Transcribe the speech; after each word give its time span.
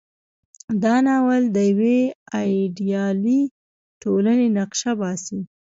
دا 0.83 0.95
ناول 1.07 1.43
د 1.55 1.57
یوې 1.71 1.99
ایډیالې 2.41 3.41
ټولنې 4.01 4.47
نقشه 4.57 4.91
باسي. 4.99 5.39